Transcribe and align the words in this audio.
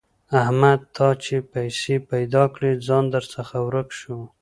احمده! 0.41 0.85
تا 0.95 1.07
چې 1.23 1.35
پيسې 1.53 1.95
پیدا 2.11 2.43
کړې؛ 2.53 2.71
ځان 2.87 3.03
درڅخه 3.13 3.57
ورک 3.65 3.89
شو. 3.99 4.17